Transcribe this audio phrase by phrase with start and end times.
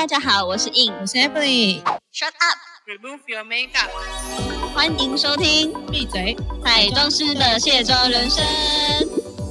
[0.00, 1.82] 大家好，我是 In，我是 Emily。
[2.10, 3.90] Shut up，Remove your makeup。
[4.72, 6.34] 欢迎收听闭嘴！
[6.64, 8.42] 彩妆师的卸妆人生。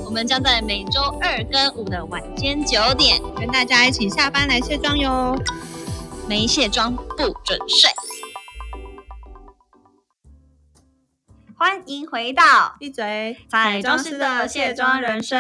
[0.04, 5.38] 我们将在每周二跟五的晚间九点，跟大家一起下班来卸妆哟。
[6.28, 7.92] 没卸妆不准睡。
[11.56, 13.38] 欢迎回到闭嘴！
[13.52, 15.40] 彩妆师的卸妆人生。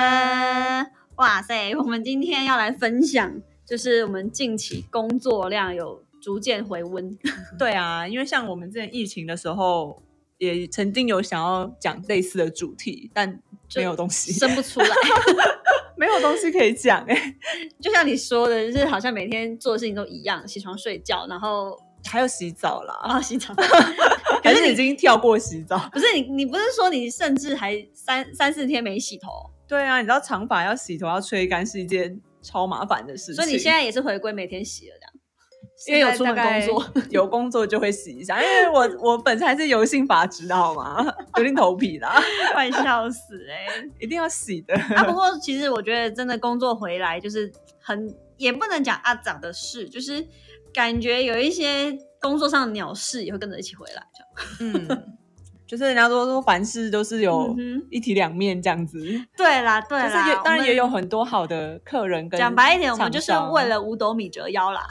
[1.15, 7.15] 哇塞，我们今天要来分享，就是我们近期工作量有逐渐回温。
[7.59, 10.01] 对啊，因为像我们之前疫情的时候，
[10.39, 13.39] 也曾经有想要讲类似的主题，但
[13.75, 14.87] 没有东西，生不出来。
[15.95, 17.35] 没有东西可以讲哎、
[17.81, 23.53] 就像你说的，就是好像每天做的事情都一样，起床睡觉，然后还有洗澡啦，啊洗澡。
[24.41, 25.77] 还是你已经跳过洗澡？
[25.91, 29.29] 不是你，你不是说你甚至还三三四天没洗头，
[29.67, 35.13] 对啊，你知道长发要洗头要吹干是一件超麻烦的事情，所以你现在也是回归每天洗了这样。
[35.87, 38.41] 因为有出门工作， 有工作就会洗一下。
[38.43, 41.05] 因为我我本身还是油性发质的好吗？
[41.37, 44.75] 有点头皮啦， 快笑死哎、一定要洗的。
[44.75, 47.49] 啊，不过其实我觉得真的工作回来就是
[47.79, 50.27] 很，也不能讲阿长的事，就是
[50.73, 54.73] 感觉有一些工作上的鸟事也会跟着一起回来这样。
[54.89, 55.17] 嗯，
[55.69, 57.55] 就是人家说说凡事都是有
[57.91, 58.99] 一体两面这样子，
[59.37, 64.81] 对啦，对就是啦，也当然也有很多好的客人跟讲白一点，我们就是为了五斗米折腰啦。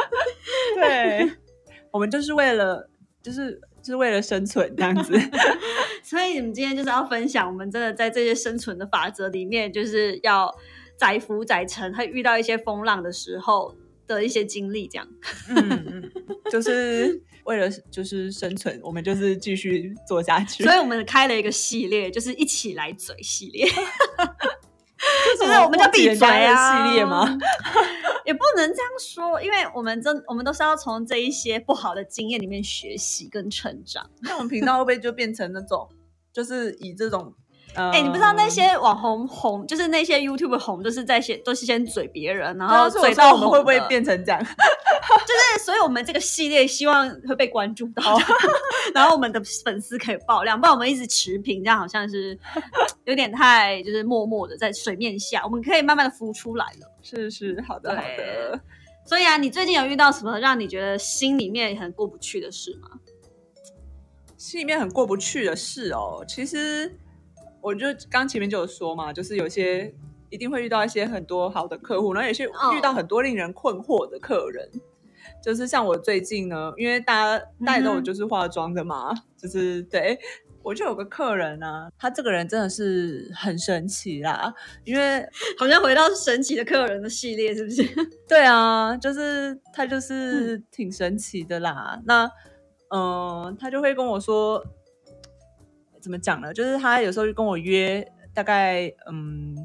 [0.74, 1.30] 对，
[1.92, 2.88] 我们就是为了
[3.22, 5.12] 就是就是为了生存这样子。
[6.02, 10.50] 所以你们今天就是要分享，我们真的在这些生存的法则里面，就是要
[10.96, 13.74] 载浮载沉，会遇到一些风浪的时候
[14.06, 15.06] 的一些经历，这样。
[15.50, 16.10] 嗯嗯，
[16.50, 20.62] 就是为了就是生存，我们就是继续做下去。
[20.62, 23.66] 所以我们开了一个系列，就是一起来嘴系列，
[25.36, 27.26] 就就是我们叫闭嘴啊系列吗？
[28.24, 34.08] 也不能这样说，因为我们真我们都是要从这一些不好的经验里面学习跟成长。
[34.20, 35.88] 那我们频道会不会就变成那种，
[36.32, 37.34] 就是以这种，
[37.74, 44.40] 呃，哎、你不知道那些网红红，就是那些 YouTube 红，都是在先都是先嘴别人，然后嘴到红我们会不会变成这样？
[44.44, 48.18] 就是，所以我们这个系列希望会被关注到，
[48.94, 52.36] 然后我们的粉丝可以爆量，不然我们一直持平，这样好像是
[53.04, 56.92] 有点太就是默默的在水面下，我们可以慢慢的浮出来了。
[57.02, 58.60] 是是，好的好的。
[59.06, 62.88] 所以啊，你最近有遇到什么让你觉得心里面很过不去的事吗？
[64.36, 66.96] 心里面很过不去的事哦，其实
[67.62, 69.92] 我就刚前面就有说嘛，就是有些
[70.28, 74.70] 一定会遇到一些很多好的客户，然后有些哦遇到很多令人困惑的客人。
[75.42, 80.18] 就是像我最近呢，因为大家大家都有嗯哼就是化妆的嘛，就是对
[80.62, 84.52] 我就有个客人啊，他这个人真的是很神奇啦，
[84.84, 85.26] 因为
[85.58, 87.82] 好像回到神奇的客人的系列，是不是？
[88.28, 91.98] 对啊，就是他就是挺神奇的啦。
[92.04, 92.30] 那
[92.92, 94.62] 嗯、他就会跟我说，
[96.00, 96.52] 怎么讲呢？
[96.52, 99.56] 就是他有时候就跟我约，大概嗯，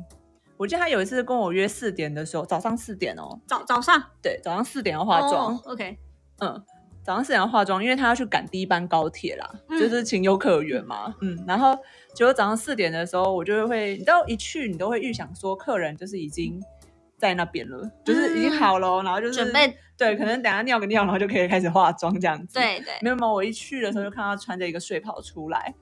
[0.58, 5.98] 我记得他有一次跟我约四点的时候，早上四点哦，早早上对，早上四点要化妆，哦 OK，
[6.40, 6.64] 嗯。
[7.06, 11.38] 早上四点要化妆，因为他要去赶第一班高铁啦，嗯就是情有可原嘛，嗯。
[11.48, 11.78] 然后
[12.16, 16.60] 结果早上四点的时候，我就会，你知道一去你都会预想说，客人就是已经
[17.16, 25.76] 在那边了，就是已经好了哦，然后就是准备对，可能等下尿个尿，然后就可以开始化妆这样子。，对对，没有没有，我一去的时候就看他穿着一个睡袍出来，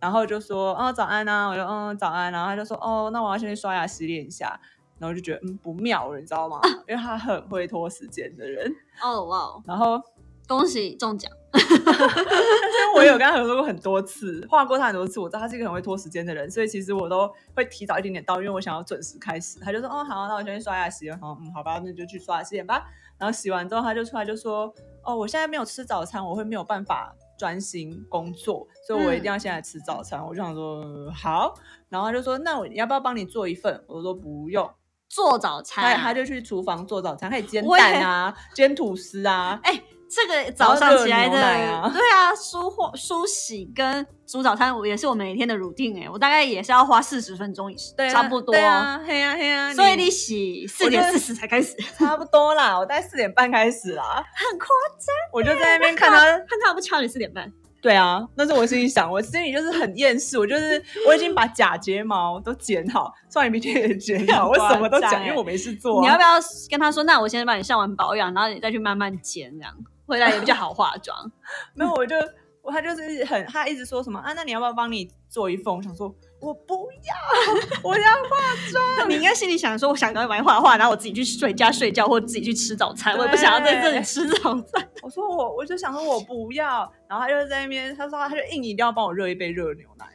[0.00, 4.58] 然后就说哦早安啊，我就嗯早安，然后他就说哦那我要先去刷牙洗脸一下，
[4.98, 6.60] 然后就觉得嗯不妙了，你知道吗？
[6.88, 8.72] 因为他很会拖时间的人，
[9.02, 10.00] 哦哇哦，然后
[10.46, 11.30] 恭喜中奖！
[11.50, 19.58] 但 是我有跟他合作过很多次，画过他很多次，我知道他是一个很会拖时间的人，所以其实我都会提早一点点到，因为我想要准时开始。
[19.60, 22.84] 他就说：“哦，好，那我先去刷牙洗脸。”好，嗯，好吧，那就去刷牙洗脸吧。
[23.18, 24.72] 然后洗完之后，他就出来就说
[25.04, 30.20] ：“哦，我现在没有吃早餐，我会没有办法专心工作，所以我一定要先来吃早餐。
[30.22, 31.54] 我就想说、呃好，
[31.88, 34.68] 然后他就说：“那我要不要帮你做一份？”我说：“不用。
[35.08, 39.58] 做早餐他啊、他就去厨房做早餐，可以煎蛋啊，煎吐司啊。
[39.62, 41.34] 哎、这个早上起来的，
[41.92, 48.54] 对啊，梳化、梳洗跟煮早餐，我也是我每天的 routine 哎、我大概也是要花四十分钟以上，对啊，差不多。
[48.54, 54.66] 对啊，嘿啊、嘿呀、所以你洗四点四十才开始， 差不多啦，我大概四点半开始啦，很夸
[54.98, 55.14] 张。
[55.32, 56.18] 我就在那边看他。
[56.18, 57.52] 看他不敲你四点半，
[57.82, 66.02] 对啊，那是我心里想，我心里就是很厌世，我就是我已经把假睫毛都剪好，双眼皮贴也剪好，我什么都讲，夸张欸因为我没事做、啊。
[66.02, 66.28] 你要不要
[66.70, 67.04] 跟他说？
[67.04, 69.74] 那我先帮你上完保养，然后你再去慢慢剪，这样
[70.08, 71.30] 回来也比较好化妆。
[71.74, 72.16] 没有，我就
[72.62, 75.72] 我他就是很他一直说什么啊，那你要不要帮你做一份？
[75.72, 77.14] 我想说我不要，
[77.84, 78.36] 我要化
[78.72, 79.08] 妆。
[79.08, 84.88] 你应该心里想说，我想赶快画画，然后我自己去睡家睡觉，或自己去吃早餐，我也不想要在这里吃早餐。
[85.02, 90.06] 我说我，我就想说我不要，然后他就在那边，他说他就硬一定要帮我热一杯热牛奶，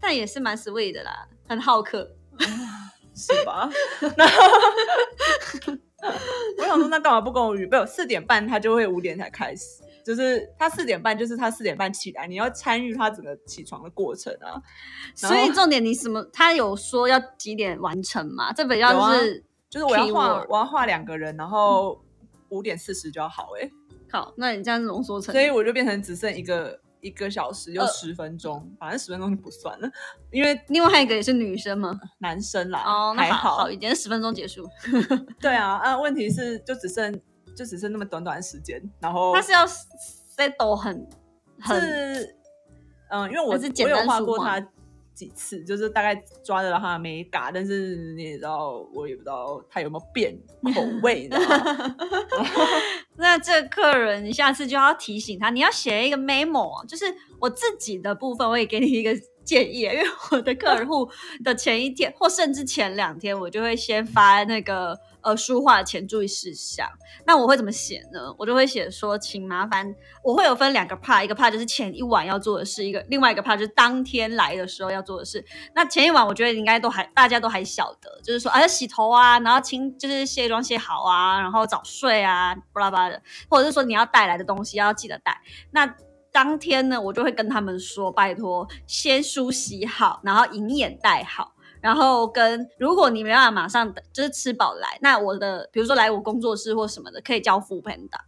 [0.00, 2.10] 但也是蛮 sweet 的啦，很好客，
[3.14, 3.70] 是吧？
[4.16, 4.34] 然后
[6.58, 7.84] 我想说，那干嘛不跟我预备？
[7.86, 9.82] 四点半他就会五点才开始。
[10.04, 14.62] 就是他四点半，就是他四点半起来，你要参与他整个起床的过程啊。
[15.16, 16.24] 所以重点，你什么？
[16.32, 18.52] 他有说要几点完成吗？
[18.52, 22.00] 这本要是就是我要画，我要画两个人，然后
[22.50, 23.48] 五点四十就要好。
[23.60, 23.68] 哎，
[24.12, 29.90] 好，那你这样浓缩成，所以我就变成只剩一个一个小时又十分钟，反正十分钟就不算了，
[30.30, 31.98] 因为另外还有一个也是女生嘛？
[32.18, 34.68] 男生啦，哦，还好，好一点，十分钟结束。
[35.40, 37.20] 对啊，啊，问题是就只剩。
[37.56, 41.08] 就只剩那么短短的时间，然后他是要 set 很
[41.58, 41.80] 很，
[43.08, 44.60] 嗯，因为我我有画过他
[45.16, 46.14] 几次，就是大概
[46.44, 50.38] 抓得到他的美感，但是你也知道，我也不知道他有没有变
[50.74, 51.38] 口味的。
[53.16, 57.06] 那这客人，你下次就要提醒他，你要写一个 memo，就是
[57.40, 59.10] 我自己的部分，我也给你一个
[59.46, 61.08] 建议，因为我的客户
[61.42, 64.98] 的前一天或甚至前两天，我就会先发那个。
[65.22, 66.88] 呃，书画前注意事项，
[67.26, 68.32] 那我会怎么写呢？
[68.38, 75.44] 我就会写说，请麻烦，我会有分两个 part，一个 part 就是前一晚要做的事，一个另外一个 part 就是当天来的时候要做的事。
[75.74, 85.40] 那前一晚我觉得应该都还大家都还晓得，就是说，哎，洗头啊，然后清就是卸妆卸好啊，然后早睡啊，巴拉巴拉的，或者是说你要带来的东西要记得带。
[85.72, 85.92] 那
[86.36, 91.54] 当天呢，我就会跟他们说，拜托先梳洗好，然后银眼戴好。
[91.80, 98.20] 然后跟如果你没办法马上就是吃饱来，那我的比如说来我工作室或什么的，可以叫副 panda。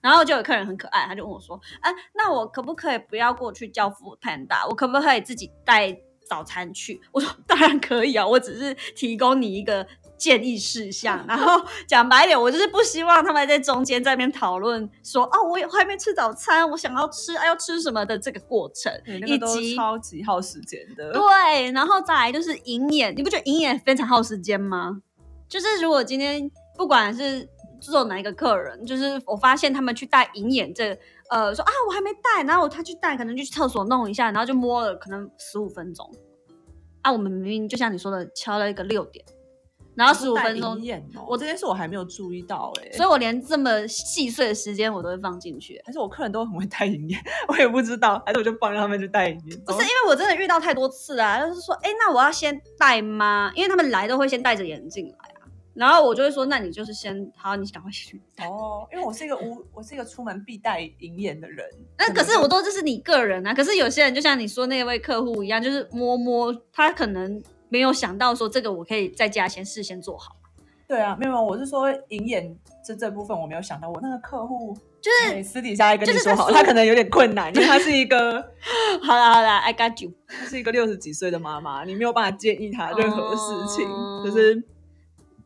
[0.00, 4.66] 然后就有客人很可爱，他就问我说：“哎，那我可不可以不要过去叫副 panda？
[4.66, 5.94] 我可不可以自己带
[6.26, 9.86] 早餐去？”我说：“当然可以啊，我只是提供你一个。”
[10.20, 11.58] 建议事项，然后
[11.88, 18.92] 讲白点，我就是不希望他们在中间在那边讨论说，哦，我也还没吃早餐，我想要吃，哎，要吃什么的这个过程，
[19.26, 21.10] 以及超级耗时间的。
[21.12, 25.00] 对，然后再来就是银眼，你不觉得银眼非常耗时间吗？
[25.48, 27.48] 就是如果今天不管是
[27.80, 30.96] 做哪一个客人，就是我发现他们去戴银眼，这
[31.30, 36.08] 呃说啊我还没戴，然后他去戴，可能就去厕所弄一下，然后就摸了可能十五分钟。
[37.02, 39.24] 啊，我们明明就像你说的，敲了一个六点。
[39.94, 40.80] 然后十五分钟，
[41.28, 45.80] 我这件事我还没有注意到哎，所以我连这么细碎的时间我都会放进去。
[45.84, 49.56] 还是我客人都很会带银眼，我也不知道，还是我就帮他们去带营业。
[49.66, 53.52] 不是因为我真的遇到太多次啊，就是说，哎，那我要先戴吗？
[53.54, 55.42] 因为他们来都会先戴着眼镜来啊，
[55.74, 58.20] 然后我就会说，那你就是先好，你赶快去。
[58.38, 61.66] 哦，因为我是一个无，我是一个出门必带银眼的人。
[61.98, 70.36] 那可是我都这是你个人啊，可是有些人就像你说那位客户一样，就是摸摸他可能没有想到说这个我可以在家先事先做好。
[70.86, 78.42] 对啊，没有，我是说银眼这这部分我没有想到，我那个客户就是私底下跟你说好，他可能有点困难，因为他是一个
[79.00, 80.12] 好啦好啦，I got you，
[80.48, 83.88] 是一个六十几岁的妈妈，你没有办法建议他任何事情，
[84.24, 84.64] 就是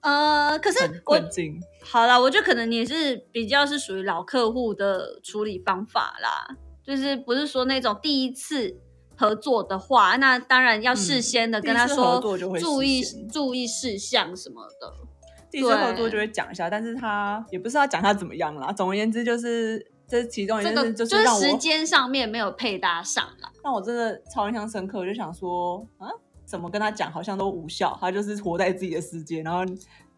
[0.01, 1.61] 呃，可是困境。
[1.83, 8.79] 好了，我觉得可能你是比较是属于老客户的处理方法啦，就是不是说那种第一次
[9.17, 12.21] 合作的话，那当然要事先的跟他说
[12.59, 13.03] 注意
[13.33, 14.93] 注意事项什么的。
[15.51, 18.73] 第一次合作就会讲一下，但是他也不是要讲他怎么样啦。
[18.73, 23.53] 总而言之，就是这其中一件事，就是让我时间上面没有配搭上啦。
[23.63, 26.09] 让我真的超印象深刻，我就想说啊，
[26.45, 29.43] 怎么跟他讲好像都无效，他就是活在自己的世界。
[29.43, 29.65] 然后，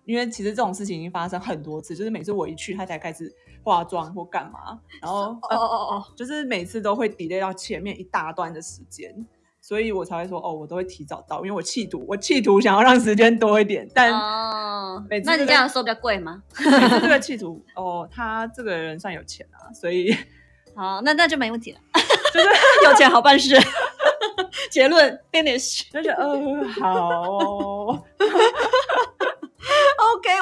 [0.07, 3.31] 因为其实这种事情已经发生很多次，就是每次我一去，他才开始
[3.67, 9.27] 化妆或干嘛，然后哦哦哦，就是每次都会 delay 到前面一大段的时间。
[9.61, 13.85] 所以我才会说哦，我都会提早到，因为我企图，我企图想要让时间多一点。
[13.93, 16.41] 但哦，那你这样说比较贵吗？
[16.55, 20.17] 这个企图哦，他这个人算有钱啊，所以
[20.77, 21.81] 好，那那就没问题了，
[22.33, 22.47] 就是
[22.85, 23.57] 有钱好办事。
[24.71, 27.76] 结论 finish，，就是嗯好。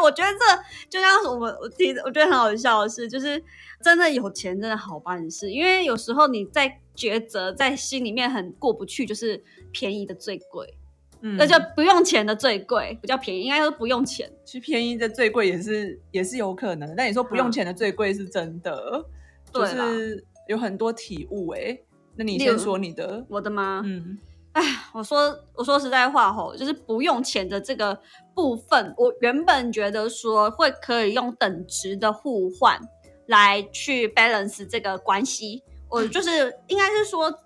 [0.05, 3.43] 我觉得这就像我们我提，我觉得很好笑的是，就是
[3.83, 6.79] 真的有钱真的好办事，因为有时候你在。
[6.97, 9.43] 抉择在心里面很过不去，就是
[9.73, 10.79] 便宜的最贵，
[11.23, 14.31] 嗯，那就不用钱的最贵，比较便宜，应该说不用钱。
[14.45, 19.05] 其实便宜的最贵也是也是有可能，但你说不用钱的最贵是真的，
[19.53, 21.77] 就是有很多体悟哎。
[22.15, 23.83] 那你先说你的，我的吗？
[23.85, 24.17] 嗯，
[24.55, 28.01] 哎，我说我说实在话吼，就是不用钱的这个
[28.35, 32.81] 部分，我原本觉得说会可以用等值的互换
[33.27, 35.63] 来去 balance 这个关系。
[35.91, 37.41] 我就是 应该是说，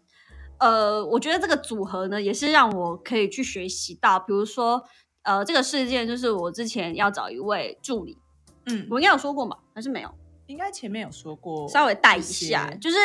[0.59, 4.83] 呃，我觉得这个组合呢，也是让我可以去学习到，比如说，
[5.23, 8.17] 呃，这个事件就是我之前要找一位助理，
[8.67, 9.57] 嗯，我应该有说过吗？
[9.75, 10.11] 还是没有？
[10.47, 12.97] 应该前面有说过，稍微带一下，就是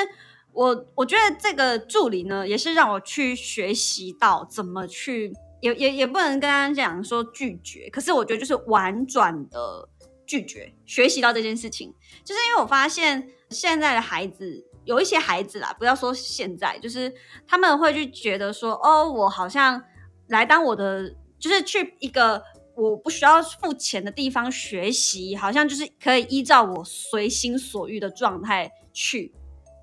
[0.53, 9.89] 我我觉得这个助理呢，也是让我去学习到怎么去，也也也不能跟他讲说拒绝，可是我觉得就是婉转的
[10.25, 11.93] 拒绝，学习到这件事情，
[12.23, 17.13] 就是因为我发现现在的孩子有一些孩子啦，不要说现在，就是
[17.47, 19.83] 他们会去觉得说，哦，我好像
[20.27, 22.43] 来当我的，就是去一个。
[22.75, 29.31] 我不需要付钱的地方学习，好像就是可以依照我随心所欲的状态去。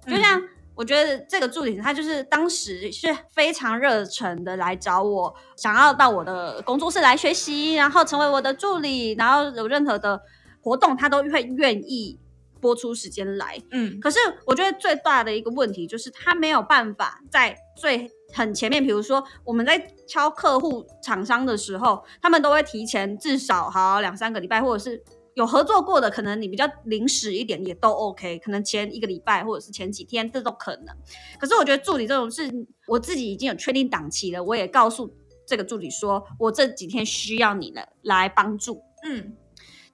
[0.08, 0.42] 就像
[0.80, 10.18] 我觉得这个助理，他就是当时是非常热忱的来找我，想要到我的工作室来学习，然后成为我的助理，然后有任何的
[10.62, 12.18] 活动，他都会愿意
[12.62, 13.60] 播出时间来。
[13.72, 18.10] 嗯，可是我觉得最大的一个问题就是他没有办法在最。
[18.32, 25.02] 很前面，比如说我们在敲客户厂商的时候，他们都会提前至少好两三个礼拜，或者是
[25.40, 30.94] 有合作过的，可能你比较临时一点也都 OK，可能前一个礼拜或者是前几天这都可能。
[31.38, 32.50] 可是我觉得助理这种事，
[32.86, 35.10] 我自己已经有确定档期了，我也告诉
[35.46, 38.82] 这个助理说，我这几天需要你了来帮助。
[39.02, 39.34] 嗯，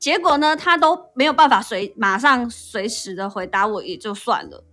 [0.01, 4.65] 结果呢，他都没有办法随马上随时的回答我也就算了，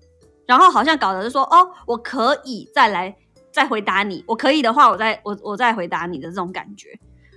[0.48, 3.16] 然后好像搞的是说，哦，我可以再来。
[3.54, 6.90] 再回答你，我可以的话，我再我我再回答你的这种感觉。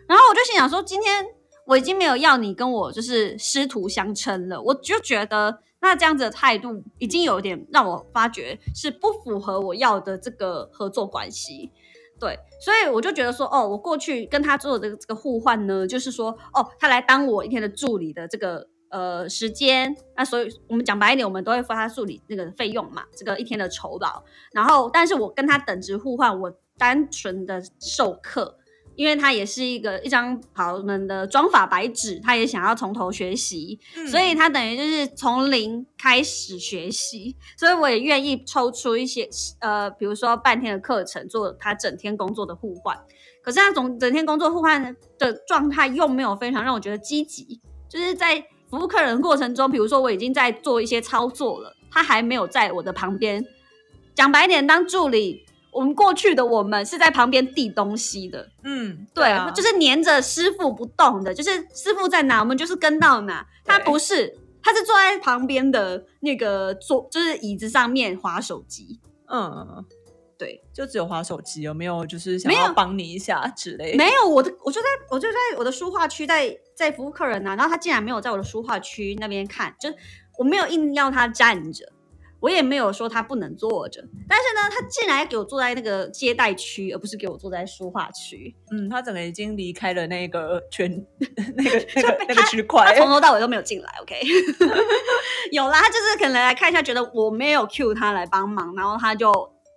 [0.09, 1.27] 然后我就心想说，今天
[1.67, 11.73] 我已经没有要你跟我就是师徒相称了，我就觉得那这样子的态度已经有点让我发觉是不符合我要的这个合作关系。
[12.19, 18.69] 对，所以我就觉得说，哦，我过去跟他做的这个这个互换呢，就是说，哦，他来当我一天的助理的这个。
[18.89, 24.23] 呃，时间那所以我们讲白一点，我们都会付他助理那个费用嘛，这个一天的酬劳。
[24.53, 28.57] 然后，但是我跟他等值互换，我单纯的授课，
[28.97, 33.79] 因为他也是一个一张好们的妆法白纸，他也想要从头学习，
[34.11, 37.37] 所以他等于就是从零开始学习。
[37.57, 39.29] 所以我也愿意抽出一些
[39.61, 42.99] 呃，比如说半天的课程做他整天工作的互换。
[43.43, 48.45] 可是他总整天工作互换的状态又没有非常让我觉得积极，就是在。
[48.69, 53.47] 服务客人的过程中，比如说我已经在做一些操作了，他还没有在我的旁边。
[54.13, 55.46] 讲白点，当助理，
[55.77, 63.47] 我们过去的我们是在旁边递东西的，嗯，对啊，就是黏着师傅不动的，就是师傅在哪，我们就是跟到哪。
[63.65, 69.85] 他不是，他是坐在旁边的那个坐，就是椅子上面划手机，嗯。
[70.39, 73.97] 对，就只有划手机，有没有就是想要帮你一下之类的？
[73.97, 79.89] 没有，我的我就在我就在我的书画区，在在服务客人呐，然后他竟然没有在我的书画区那边看，就
[80.37, 81.91] 我没有硬要他站着，
[82.41, 88.55] 我也没有说他不能坐着，但是呢，他竟然给我坐在那个接待区，而不是给我坐在书画区。
[88.71, 91.05] 嗯，他整个已经离开了那个圈，
[91.57, 93.93] 那个 那个那个区块，从头到尾都没有进来。
[94.03, 94.21] OK，
[95.53, 99.33] 有啦，他就是可能来看一下，觉得我没有 cue 他来帮忙，然后他就。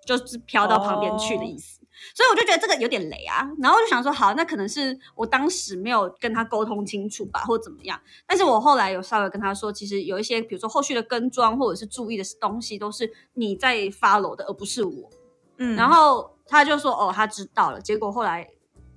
[0.05, 1.78] 就是飘到旁边去的意思，
[2.19, 3.49] 所以我就觉得这个有点雷啊。
[3.61, 7.97] 然后我就想说，好，那可能是我当时没有跟他沟通清楚吧，或者怎么样。
[8.27, 15.09] 但是我后来有稍微跟他说，其实有一些，比如说后续的跟妆或者是注意的东西，都是你在 follow 的，而不是我。
[15.59, 17.79] 嗯，然后他就说，哦，他知道了。
[17.79, 18.45] 结果后来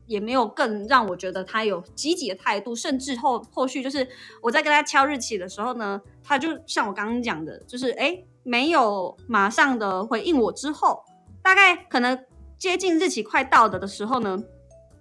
[0.09, 4.09] 也没有更让我觉得他有积极的态度，甚至后后续就是
[4.41, 8.25] 我在跟他敲日期的时候呢，他就像我刚刚讲的，就是哎。
[8.45, 11.05] 没有马上的回应我之后，
[11.45, 12.19] 大概可能
[12.63, 14.41] 接近日期快到的的时候呢，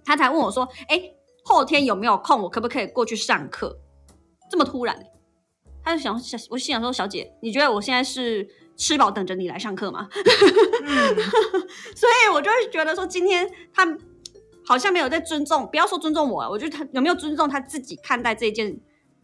[0.04, 1.00] 他才问我说：“哎，
[1.44, 2.42] 后天有没有空？
[2.42, 3.78] 我可不可以过去上课？”
[4.50, 5.00] 这么突然，
[5.84, 8.44] 他就想小，我心想说：“小姐，你觉得我现在是
[8.76, 10.08] 吃饱等着你来上课吗？”
[11.94, 13.86] 所以，我就会觉得说，今天他
[14.66, 18.76] 好像没有在尊重，不要说尊重我，我觉得他有没有尊重他自己看待这件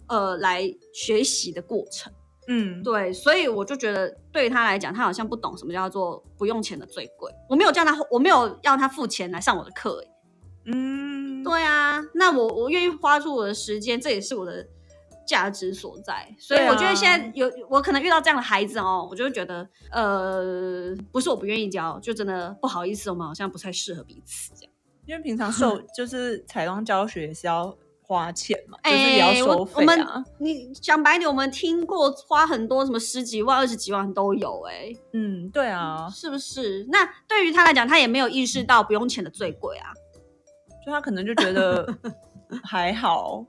[0.06, 2.12] 呃来学习的过程。
[2.50, 7.30] 嗯，对，所以我就觉得对于他来讲，他好像不懂什么叫做不用钱的最贵。
[7.46, 10.02] 我没有叫他，我没有要他付钱来上我的课。
[10.64, 14.66] 嗯，对啊，那我我愿意花出我的时间，这也是我的
[15.26, 16.34] 价值所在。
[16.38, 24.72] 所以我觉得现在有我可能遇到这样的孩子哦，我就觉得呃，不是我不愿意教，就真的不好意思，我们好像不太适合彼此这样。
[25.04, 27.76] 因为平常受 就是彩妆教学也是要。
[28.08, 30.24] 花钱嘛，就是也要收费啊。
[30.38, 34.90] 你讲白点，我们听过花很多什么十几万、二十几万都有哎。
[35.12, 36.86] 嗯，对啊，是不是？
[36.90, 39.92] 那对于他来讲，他也没有意识到不用钱的最贵啊。
[40.86, 41.86] 就他可能就觉得
[42.64, 43.44] 还好。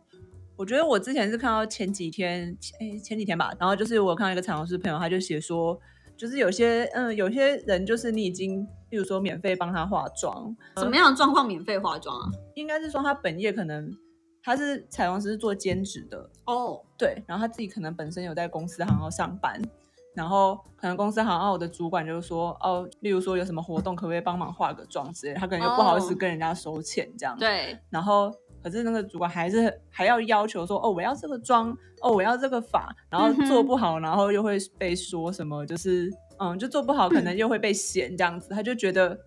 [0.57, 5.79] 我觉得我之前是看到前几天，哎，前几天吧，然后就是我看到一个彩妆师朋友，他就写说，
[6.17, 12.27] 就是有些嗯，有些人就是你已经，比如说免费帮他化妆，什么样的状况免费化妆啊？
[12.55, 13.89] 应该是说他本业可能
[14.43, 19.61] 他是彩妆师是做兼职的，哦，对，然后他自己可能本身有在公司行号上班，
[20.13, 26.17] 然后可能公司行号的主管就是说，哦，例如说有什么活动，可不可以帮忙化个妆之类的，他可能又不好意思哦。
[26.19, 28.31] 跟人家收钱这样，对，然后
[28.63, 31.69] 可是那个主管还是还要要求说，哦，我要这个妆，
[32.01, 39.17] 哦，我要这个发，然后做不好，然后又会被说什么，就是嗯，就做不好，可能又会被嫌这样子，他就觉得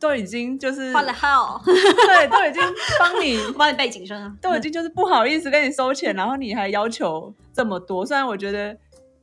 [0.00, 2.62] 都已经就是花了 hell，对，都已经
[2.98, 4.34] 帮你 帮你背景声啊。
[4.40, 8.04] 都已经就是不好意思跟你收钱，然后你还要求这么多。
[8.06, 8.76] 虽然我觉得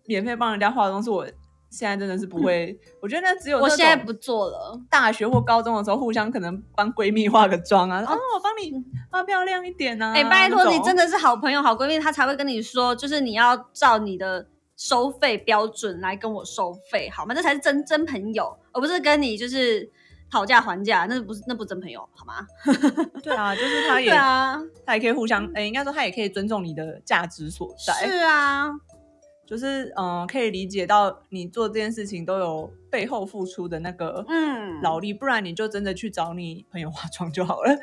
[0.06, 1.26] 免费帮人家化妆是我
[1.70, 4.80] 现在真的是不会，我觉得那只有我现在不做了。
[4.90, 8.72] 大学或高中的时候互相可能帮闺蜜化个妆啊，哦，我帮你
[9.12, 10.14] 化漂亮一点啊。
[10.14, 17.34] 哎、拜托你真的的是好朋友、好闺蜜，她才会跟你说，就是你要照你的收费标准来跟我收费，好吗？
[17.34, 19.92] 这才是真真朋友，而不是跟你就是
[20.30, 22.46] 讨价还价，那不是那不是真朋友，好吗？
[23.24, 28.70] 对啊，就是他也、对啊，他也可以互相，哎、应该说他也可以尊重你的价值所在，是啊，
[29.48, 37.78] 就是嗯、呃可以理解到你做这件事情都有背后付出的那个嗯，劳力，不然你就真的去找你朋友化妆就好了。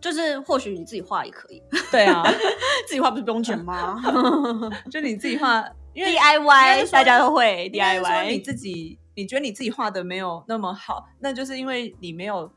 [0.00, 2.22] 就是或许你自己画也可以， 对啊，
[2.86, 4.00] 自己画不是不用钱吗
[4.92, 12.48] 就你自己画，因为？DIY 大家都会 DIY，你自己，你觉得你自己画的没有那么好，那就是因为你没有，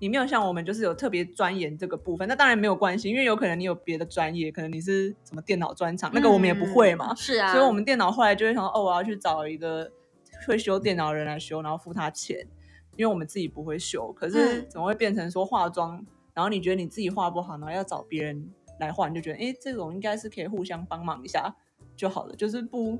[0.00, 2.26] 你没有像我们就是有特别钻研这个部分。
[2.26, 7.12] 那当然没有关系，因为有可能你有别的专业，可能你是什么电脑专长，那个我们也不会嘛。
[7.12, 9.88] 嗯是啊，所以我们电脑后来就会想说，哦，我要去找一个
[10.48, 12.44] 会修电脑的人来修，然后付他钱，
[12.96, 14.12] 因为我们自己不会修。
[14.12, 18.50] 可是嗯怎么会变成说化妆，然后你觉得你自己画不好，然后要找别人
[18.80, 21.54] 来画，你就觉得，哎，这种应该是可以互相帮忙一下
[21.94, 22.98] 就好了，就是不。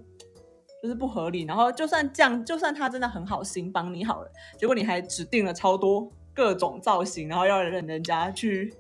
[0.83, 8.75] 就是不合理，然后就算这样，就算他真的很好心帮你好了，结果你还指定了超多各种造型，然后要让人家去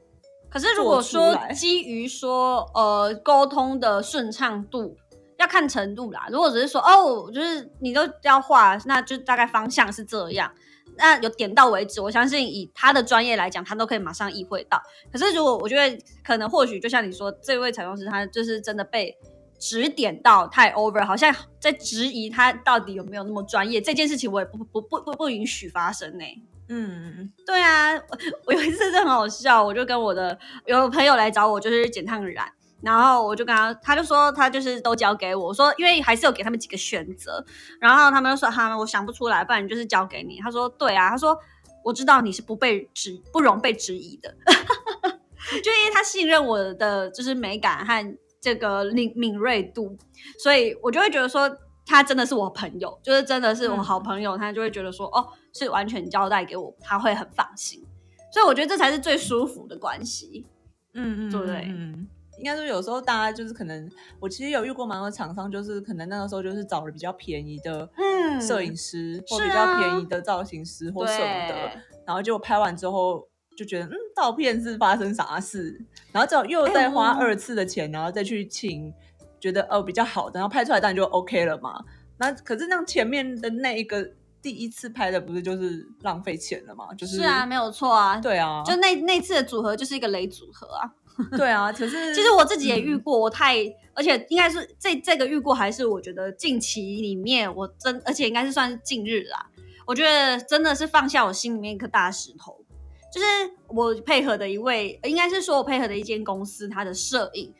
[0.49, 4.97] 可是如果说基于说呃沟通的顺畅度，
[5.39, 6.27] 要看程度啦。
[6.31, 10.51] 如果只是说哦，就是你都要画，那就大概方向是这样，
[10.97, 12.01] 那有点到为止。
[12.01, 14.81] 我相信以他的专业来讲，他都可以马上意会到。
[15.13, 19.15] 可是如果我觉得可能或许就像你说，这位彩妆师他就是真的被。
[19.61, 23.81] 指点到太 over，好像在质疑他到底有没有那么专业。
[23.81, 26.25] 这件事情我也不不不不不允许发生呢、
[26.73, 37.45] 嗯对啊，我我有一次真的很好笑，我就跟我的有朋友来找我，就是剪烫染，然后我就跟他，他就说他就是都交给我，我说因为还是有给他们几个选择，
[37.81, 40.41] 然后他们就说哈，我想不出来，不然就是交给你。
[40.41, 41.37] 他说对啊，他说
[41.85, 44.35] 我知道你是不被质不容被质疑的，
[45.63, 49.97] 就因为他信任我的就是美感和这个敏敏锐度，
[50.43, 51.51] 所以我就会觉得说
[51.85, 57.85] 他真的是我朋友，就是真的是我好朋友，他就会觉得说哦，是完全交代给我，他会很放心。
[58.33, 60.47] 所以我觉得这才是最舒服的关系。
[60.95, 73.29] 嗯嗯，对不对嗯，应该说有时候大家就是可能，我其实有遇过蛮多厂商，就是可能那个时候就是找了比较便宜的嗯摄影师，或比较便宜的造型师或什么的，对，然后结果拍完之后
[73.61, 75.79] 就觉得，嗯，照片是发生啥事，
[76.13, 78.91] 然后之后又再花二次的钱，然后再去请
[79.39, 81.85] 觉得哦比较好的，然后拍出来当然就 OK 了嘛。
[82.17, 86.87] 那可是那前面的那一个第一次拍的不是就是浪费钱了吗？
[86.95, 88.17] 就是是啊，没有错啊。
[88.17, 90.91] 对啊，就那那次的组合就是一个雷组合啊。
[91.37, 91.71] 对啊。
[91.71, 93.57] 可是 其实我自己也遇嗯过，我太
[93.93, 99.51] 而且应该是这这个遇过，还是我觉得近期里面我真，而且应该是算是近日啦。
[99.87, 102.65] 我觉得真的是放下我心里面一颗大石头，
[103.13, 103.27] 就是
[103.69, 107.53] 我配合的一位，应该是说我配合的一间公司，它的摄影。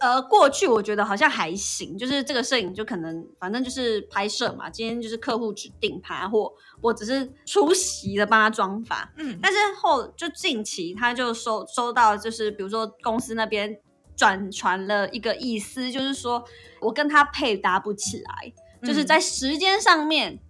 [0.00, 13.78] 呃，过去我觉得好像还行，就是这个摄影就可能反正就是拍摄嘛，今天就是客户指定拍，或我只是出席的帮他装法，嗯但是后就近期他就收收到，就是比如说公司那边
[14.16, 16.42] 转传了一个意思，就是说
[16.80, 20.40] 我跟他配搭不起来，就是嗯在时间上面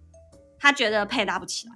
[0.57, 1.73] 他觉得配搭不起来。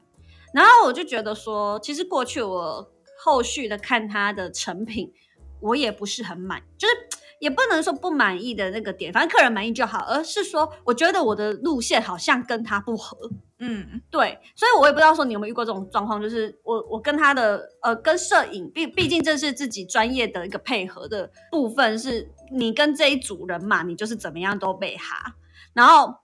[0.58, 2.92] 然后我就觉得说，其实过去我
[3.24, 5.14] 后续的看他的成品，
[5.62, 6.96] 我也不是很满，就是
[7.40, 13.16] 也不能说不满意的那个点，反正客人满意就好，而是说我觉得我的路线好像跟他不合。
[13.60, 25.36] 嗯对，所以我也不知道说你有没有遇过这种状况，就是我我跟他的呃跟摄影，毕毕竟这是自己专业的一个配合的部分，是你跟这一组人嘛，你就是怎么样都被哈，
[25.74, 26.16] 然后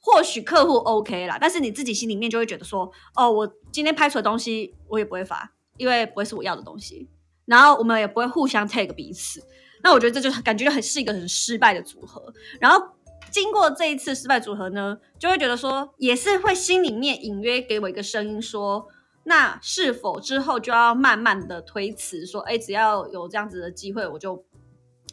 [0.00, 7.08] 或许客户 OK 啦，但是你自己心里面就会觉得说，哦，我今天拍出的东西我也不会发，因为不会是我要的东西，
[7.44, 9.42] 然后我们也不会互相 take 彼此，
[9.82, 12.82] 那我觉得这就感觉很是一个很失败的组合，然后
[13.30, 18.88] 经过这一次失败组合呢，就会觉得说，也是会心里面隐约给我一个声音说，
[19.24, 24.44] 那是否之后就要慢慢的推辞，说，哎，只要有这样子的机会，我就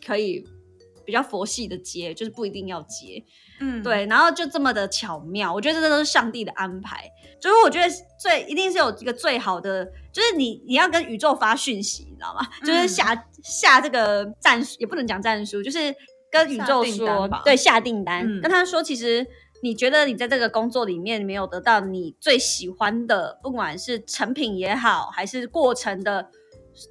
[0.06, 0.47] 可以
[1.07, 3.23] 比较佛系的接，就是不一定要接。
[3.61, 7.09] 嗯，对，然后就这么的巧妙，我觉得这都是上帝的安排。
[7.39, 7.87] 就是我觉得
[8.19, 12.45] 最一定是有一个最好的，就是你你要跟宇宙发讯息，你知道吗？
[12.65, 15.95] 就是下下这个战术，也不能讲战术，就是
[16.29, 19.25] 跟宇宙说，对，下订单，跟他说，其实
[19.63, 26.29] 你觉得你在这个工作里面没有得到你最喜欢的，不管是成品也好，还是过程的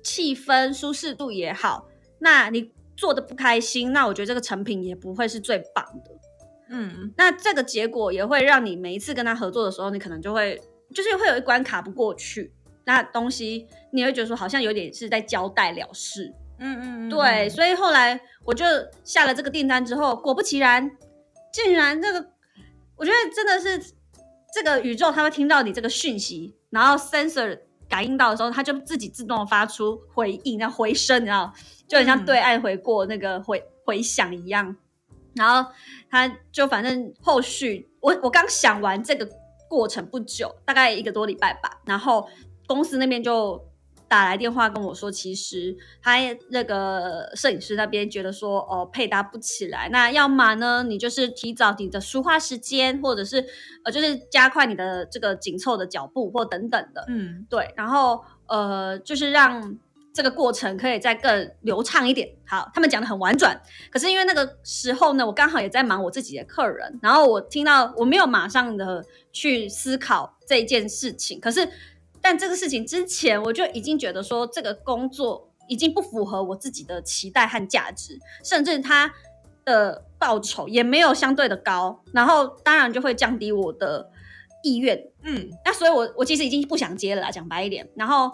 [0.02, 1.86] 气氛舒适度也好，
[2.20, 6.10] 那你做的不开心，那我觉得这个成品也不会是最棒的。
[6.68, 10.60] 嗯，那这个结果也会让你每一次跟他合作的时候，你可能就会
[10.94, 12.52] 就是会有一关卡不过去，
[12.84, 16.34] 那东西你会觉得说好像有点是在交代了事。
[16.58, 18.64] 嗯嗯，对，所以后来我就
[19.04, 20.90] 下了这个订单之后，果不其然，
[21.52, 22.26] 竟然这个
[22.96, 23.92] 我觉得真的是
[24.54, 31.52] 这个宇宙，它会听到你这个讯息，然后 sensor 感应到的时候，它就自己自动发出回应，然后回声，然后
[31.88, 34.76] 就很像对岸回过那个回回响一样。
[35.34, 35.70] 然后
[36.10, 39.28] 他就反正后续，我我刚想完这个
[39.68, 41.78] 过程不久，大概一个多礼拜吧。
[41.84, 42.26] 然后
[42.66, 43.62] 公司那边就
[44.08, 46.16] 打来电话跟我说，其实他
[46.50, 49.88] 那个摄影师那边觉得说，哦，配搭不起来。
[49.90, 53.44] 那要么呢，你就是提早你的梳化时间，或者是
[53.84, 57.04] 呃，就是加快你的这个紧凑的脚步，或等等的。
[57.08, 57.72] 嗯，对。
[57.76, 59.78] 然后呃，就是让。
[60.16, 62.26] 这个过程可以再更流畅一点。
[62.46, 71.38] 好，他们讲的很婉转，可是因为那个时候呢，我刚好也在忙我自己的客人，然后我听到我没有马上的去思考这一件事情。
[71.38, 71.68] 可是，
[72.28, 79.14] 但这个事情之前，我就已经觉得说这个工作已经不符合我自己的期待和价值，甚至他
[79.64, 84.10] 的报酬也没有相对的高，然后当然就会降低我的
[84.64, 85.08] 意愿。
[85.22, 87.88] 嗯，那所以我我其实已经不想接了啦，讲白一点。
[87.94, 88.32] 然后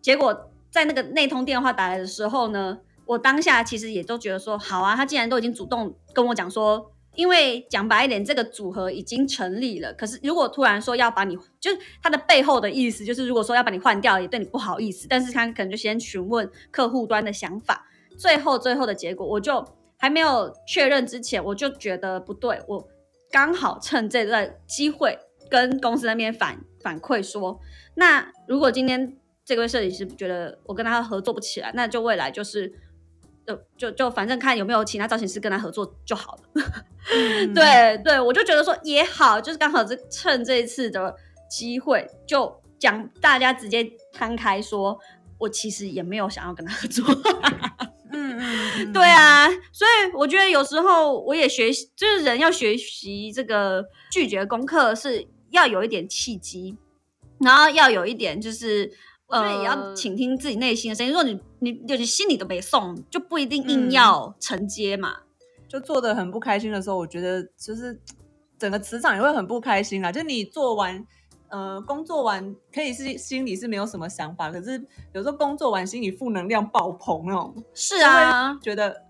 [0.00, 0.52] 结果。
[0.68, 9.92] 在那个那通电话打来的时候呢，我当下其实也都觉得说好啊，他既然都已经主动跟我讲说，因为讲白一点，这个组合已经成立了。
[9.94, 15.06] 可是如果突然说要把你，就是他的背后的意思，就是如果说要把你换掉，也对你不好意思。
[15.08, 17.86] 但是他可能就先询问客户端的想法，
[18.18, 19.64] 最后最后的结果，我就
[19.96, 22.60] 还没有确认之前，我就觉得不对。
[22.68, 22.88] 我
[23.30, 25.18] 刚好趁这段机会
[25.50, 27.60] 跟公司那边反反馈说，
[27.94, 29.16] 那如果今天。
[29.48, 32.80] 这位设计师觉得我跟他合作不起来，那就未来就是，
[33.46, 36.62] 就就就反正看有没有其他造型师跟他合作就好了。
[37.54, 41.14] 对对，我就觉得说也好，就是刚好这趁这一次的
[41.48, 44.98] 机会，就讲大家直接摊开说，
[45.38, 47.04] 我其实也没有想要跟他合作。
[48.12, 56.76] 嗯嗯， 对啊，所以我觉得有时候我也学习，就是人要学习这个拒绝功课，是要有一点契机，
[57.38, 58.92] 然后要有一点就是。
[59.28, 61.12] 所以也要倾听自己内心的声音。
[61.12, 65.16] 如果你你有些心里都没送，就不一定硬要承接嘛。
[65.68, 68.00] 就做的很不开心的时候，我觉得就是
[68.56, 70.12] 整个磁场也会很不开心啦。
[70.12, 71.04] 就你做完，
[71.48, 74.80] 呃，工作完可以是心里是没有什么想法，可是
[75.12, 77.52] 有时候工作完心里负能量爆棚那种。
[77.74, 79.02] 是啊，觉得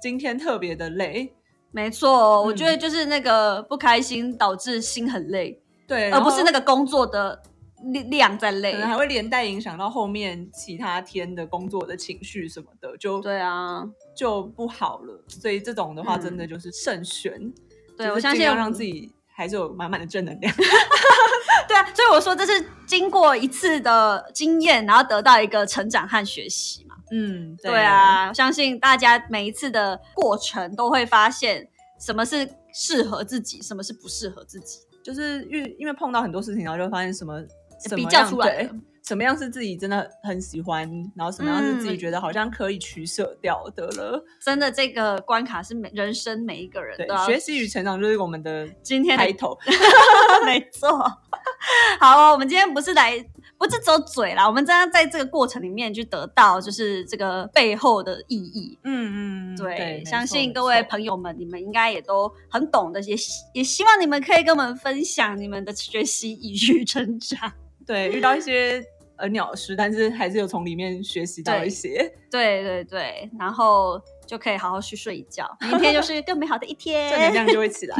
[0.00, 1.34] 今天特别的累。
[1.72, 7.42] 没错，我觉得就是那个不开心导致心很累，对，而不是那个工作的。
[7.92, 13.84] 量在累，可能还会连带影响到后面其他天的工作的情绪什么的，就对啊，
[14.16, 15.22] 就不好了。
[15.28, 17.52] 所以这种的话，真的就是慎选。
[17.96, 20.54] 对我相信要让自己还是有满满的正能量。
[21.68, 26.94] 对啊，所以我说这是经过一次的经验，然后得到一个成长和学习嘛。
[27.10, 31.68] 嗯，对啊，相信大家每一次的过程都会发现
[32.00, 37.44] 什么是适合自己，什么是不适合自己，就是遇因为碰到很多事情，然后就发现什么。
[37.94, 38.68] 比较出来，
[39.02, 44.24] 什么样是自己真的很喜欢，然后什么样是自己觉得好像可以取舍掉的了。
[44.40, 49.58] 真的，这个关卡是每人生每一个人的学习与成长，就是我们的今天开头。
[50.46, 50.98] 没错。
[52.00, 53.18] 好，我们今天不是来，
[53.58, 58.78] 不是走嘴啦，我们真的在这个过程里面去得到，就是这个背后的意义。
[58.84, 63.14] 嗯嗯，对，相信各位朋友们，你们应该也都很懂的，也
[63.52, 67.52] 也希望你们可以跟我们分享你们的学习与成长。
[67.86, 68.82] 对，遇到一些
[69.16, 72.12] 呃鸟事，但是还是有从里面学习到一些。
[72.30, 77.96] 对对对，然后就可以好好去睡一觉，明天就是更美好的一天，正能量就会起来。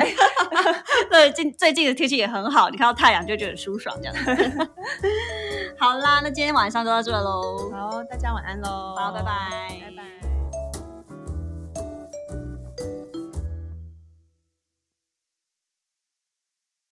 [1.10, 4.68] 对，近最近的天气也很好，你看到太阳就觉得舒爽，这样子。
[5.78, 7.70] 好啦，那今天晚上就到这喽。
[7.70, 8.94] 好，大家晚安喽。
[8.96, 10.33] 好，拜拜，拜拜。